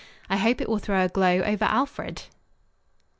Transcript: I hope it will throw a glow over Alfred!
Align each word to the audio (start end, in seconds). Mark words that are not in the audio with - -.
I 0.31 0.37
hope 0.37 0.59
it 0.61 0.67
will 0.67 0.79
throw 0.79 1.05
a 1.05 1.09
glow 1.09 1.41
over 1.43 1.65
Alfred! 1.65 2.23